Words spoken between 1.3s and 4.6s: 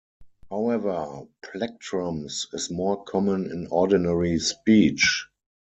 "plectrums" is more common in ordinary